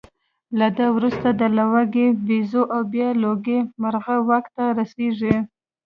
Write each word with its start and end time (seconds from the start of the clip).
له 0.59 0.67
ده 0.77 0.85
وروسته 0.95 1.27
د 1.39 1.41
لوګي 1.57 2.07
بیزو 2.25 2.63
او 2.73 2.81
بیا 2.93 3.09
لوګي 3.23 3.59
مرغلره 3.81 4.21
واک 4.27 4.45
ته 4.55 4.63
رسېږي 4.79 5.35